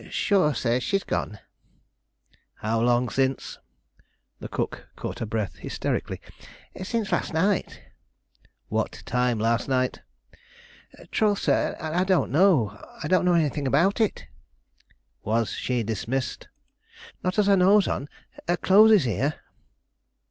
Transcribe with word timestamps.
"Shure, 0.09 0.55
sir, 0.55 0.79
she's 0.79 1.03
gone." 1.03 1.37
"How 2.55 2.81
long 2.81 3.07
since?" 3.09 3.59
The 4.39 4.47
cook 4.47 4.87
caught 4.95 5.19
her 5.19 5.27
breath 5.27 5.57
hysterically. 5.57 6.19
"Since 6.83 7.11
last 7.11 7.35
night." 7.35 7.83
"What 8.67 9.03
time 9.05 9.37
last 9.37 9.69
night?" 9.69 10.01
"Troth, 11.11 11.37
sir, 11.37 11.77
and 11.79 11.93
I 11.95 12.03
don't 12.03 12.31
know. 12.31 12.83
I 13.03 13.07
don't 13.07 13.25
know 13.25 13.35
anything 13.35 13.67
about 13.67 14.01
it." 14.01 14.25
"Was 15.21 15.51
she 15.51 15.83
dismissed?" 15.83 16.47
"Not 17.23 17.37
as 17.37 17.47
I 17.47 17.53
knows 17.53 17.87
on; 17.87 18.09
her 18.47 18.57
clothes 18.57 18.89
is 18.91 19.03
here." 19.03 19.35